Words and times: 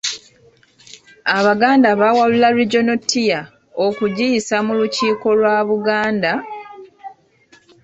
Abaganda 1.37 1.89
baawalula 1.99 2.47
Regional 2.59 2.99
Tier 3.09 3.41
okugiyisa 3.85 4.55
mu 4.65 4.73
Lukiiko 4.79 5.27
lwa 5.39 5.57
Buganda, 5.69 6.31